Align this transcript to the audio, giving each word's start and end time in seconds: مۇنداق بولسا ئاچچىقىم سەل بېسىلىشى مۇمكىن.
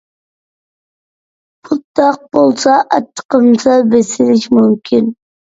مۇنداق 1.69 2.17
بولسا 2.39 2.75
ئاچچىقىم 2.97 3.47
سەل 3.67 3.87
بېسىلىشى 3.93 4.53
مۇمكىن. 4.57 5.15